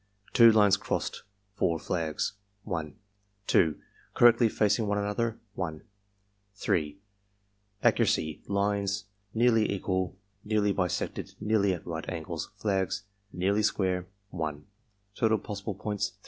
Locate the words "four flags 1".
1.53-2.95